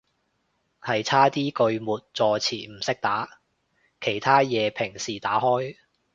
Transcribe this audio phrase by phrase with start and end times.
[0.81, 3.37] 係差啲句末助詞唔識打，
[4.03, 5.75] 其他嘢平時打開